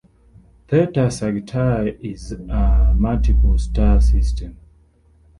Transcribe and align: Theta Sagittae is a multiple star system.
Theta 0.67 1.11
Sagittae 1.11 1.95
is 2.03 2.31
a 2.31 2.91
multiple 2.97 3.55
star 3.59 4.01
system. 4.01 4.57